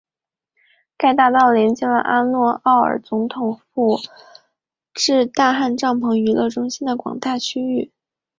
[0.97, 3.99] 该大道连接了阿克奥尔达总统府
[4.95, 7.91] 至大汗帐篷娱乐中心的广大区域。